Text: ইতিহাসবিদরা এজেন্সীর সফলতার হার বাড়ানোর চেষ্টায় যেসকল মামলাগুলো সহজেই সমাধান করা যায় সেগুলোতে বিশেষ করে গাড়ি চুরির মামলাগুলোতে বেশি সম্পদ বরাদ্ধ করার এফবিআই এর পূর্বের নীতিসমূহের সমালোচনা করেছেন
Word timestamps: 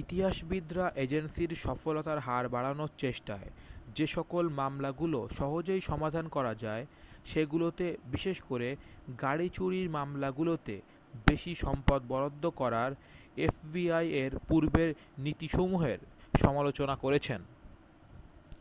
ইতিহাসবিদরা 0.00 0.86
এজেন্সীর 0.96 1.50
সফলতার 1.56 2.18
হার 2.20 2.44
বাড়ানোর 2.48 2.90
চেষ্টায় 2.98 3.48
যেসকল 3.88 4.44
মামলাগুলো 4.50 5.20
সহজেই 5.30 5.80
সমাধান 5.80 6.26
করা 6.28 6.52
যায় 6.54 6.84
সেগুলোতে 7.26 7.86
বিশেষ 8.04 8.36
করে 8.40 8.68
গাড়ি 9.22 9.46
চুরির 9.48 9.88
মামলাগুলোতে 9.90 10.74
বেশি 11.26 11.52
সম্পদ 11.54 12.00
বরাদ্ধ 12.08 12.44
করার 12.56 12.90
এফবিআই 13.38 14.06
এর 14.14 14.32
পূর্বের 14.48 14.90
নীতিসমূহের 15.18 16.00
সমালোচনা 16.34 16.94
করেছেন 16.96 17.40